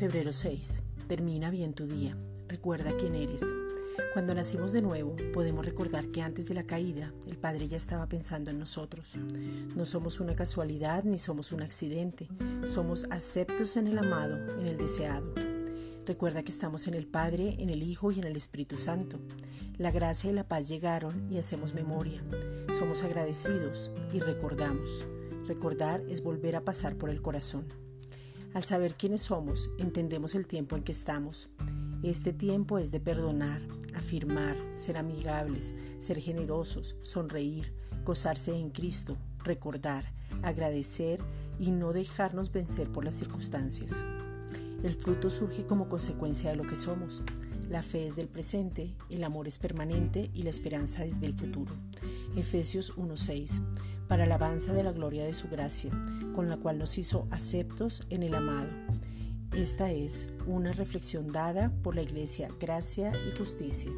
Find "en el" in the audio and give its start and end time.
13.76-13.98, 14.58-14.78, 16.86-17.06, 17.58-17.82, 18.20-18.36, 58.10-58.34